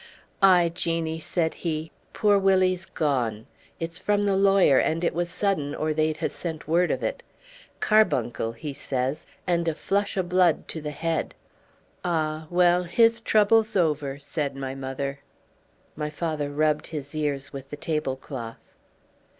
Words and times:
"Aye, 0.41 0.71
Jeannie," 0.73 1.19
said 1.19 1.53
he, 1.53 1.91
"poor 2.11 2.39
Willie's 2.39 2.87
gone. 2.87 3.45
It's 3.79 3.99
from 3.99 4.23
the 4.23 4.35
lawyer, 4.35 4.79
and 4.79 5.03
it 5.03 5.13
was 5.13 5.29
sudden 5.29 5.75
or 5.75 5.93
they'd 5.93 6.17
ha' 6.17 6.27
sent 6.31 6.67
word 6.67 6.89
of 6.89 7.03
it. 7.03 7.21
Carbuncle, 7.79 8.51
he 8.53 8.73
says, 8.73 9.27
and 9.45 9.67
a 9.67 9.75
flush 9.75 10.17
o' 10.17 10.23
blood 10.23 10.67
to 10.69 10.81
the 10.81 10.89
head." 10.89 11.35
"Ah! 12.03 12.47
well, 12.49 12.81
his 12.81 13.21
trouble's 13.21 13.75
over," 13.75 14.17
said 14.17 14.55
my 14.55 14.73
mother. 14.73 15.19
My 15.95 16.09
father 16.09 16.49
rubbed 16.49 16.87
his 16.87 17.13
ears 17.13 17.53
with 17.53 17.69
the 17.69 17.77
tablecloth. 17.77 18.57